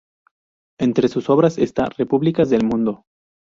Entre 0.79 1.09
sus 1.09 1.29
obras 1.29 1.59
está 1.59 1.87
"Repúblicas 1.89 2.49
del 2.49 2.63
mundo". 2.65 3.05